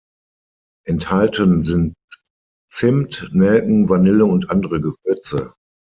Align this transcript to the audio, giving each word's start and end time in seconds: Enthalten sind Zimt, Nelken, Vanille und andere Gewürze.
Enthalten 0.87 1.61
sind 1.61 1.93
Zimt, 2.71 3.29
Nelken, 3.33 3.87
Vanille 3.87 4.25
und 4.25 4.49
andere 4.49 4.81
Gewürze. 4.81 5.53